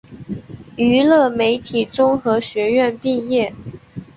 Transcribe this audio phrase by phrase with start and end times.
[0.77, 3.53] 娱乐媒体综合学院毕业。